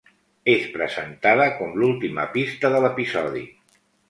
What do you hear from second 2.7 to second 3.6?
de l'Episodi.